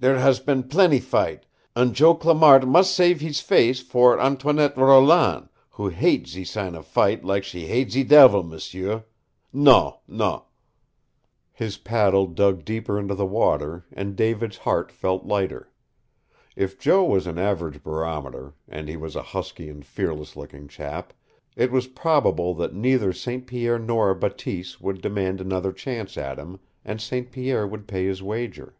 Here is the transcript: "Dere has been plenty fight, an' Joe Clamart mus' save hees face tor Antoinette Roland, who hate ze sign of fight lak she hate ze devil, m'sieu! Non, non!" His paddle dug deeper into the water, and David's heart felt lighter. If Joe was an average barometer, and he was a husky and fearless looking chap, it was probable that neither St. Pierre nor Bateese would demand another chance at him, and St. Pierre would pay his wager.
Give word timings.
"Dere 0.00 0.18
has 0.18 0.40
been 0.40 0.64
plenty 0.64 0.98
fight, 0.98 1.46
an' 1.76 1.92
Joe 1.94 2.12
Clamart 2.12 2.66
mus' 2.66 2.90
save 2.90 3.20
hees 3.20 3.38
face 3.40 3.86
tor 3.88 4.18
Antoinette 4.18 4.76
Roland, 4.76 5.50
who 5.70 5.86
hate 5.88 6.26
ze 6.26 6.42
sign 6.42 6.74
of 6.74 6.84
fight 6.84 7.24
lak 7.24 7.44
she 7.44 7.68
hate 7.68 7.92
ze 7.92 8.02
devil, 8.02 8.42
m'sieu! 8.42 9.04
Non, 9.52 9.92
non!" 10.08 10.42
His 11.52 11.76
paddle 11.78 12.26
dug 12.26 12.64
deeper 12.64 12.98
into 12.98 13.14
the 13.14 13.24
water, 13.24 13.84
and 13.92 14.16
David's 14.16 14.56
heart 14.56 14.90
felt 14.90 15.26
lighter. 15.26 15.70
If 16.56 16.76
Joe 16.80 17.04
was 17.04 17.28
an 17.28 17.38
average 17.38 17.80
barometer, 17.84 18.54
and 18.66 18.88
he 18.88 18.96
was 18.96 19.14
a 19.14 19.22
husky 19.22 19.68
and 19.68 19.86
fearless 19.86 20.34
looking 20.34 20.66
chap, 20.66 21.12
it 21.54 21.70
was 21.70 21.86
probable 21.86 22.52
that 22.54 22.74
neither 22.74 23.12
St. 23.12 23.46
Pierre 23.46 23.78
nor 23.78 24.12
Bateese 24.16 24.80
would 24.80 25.00
demand 25.00 25.40
another 25.40 25.72
chance 25.72 26.16
at 26.18 26.36
him, 26.36 26.58
and 26.84 27.00
St. 27.00 27.30
Pierre 27.30 27.64
would 27.64 27.86
pay 27.86 28.06
his 28.06 28.20
wager. 28.20 28.74